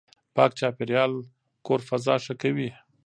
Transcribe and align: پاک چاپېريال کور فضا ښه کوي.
پاک 0.35 0.51
چاپېريال 0.59 1.11
کور 1.65 1.79
فضا 1.89 2.15
ښه 2.25 2.33
کوي. 2.41 2.69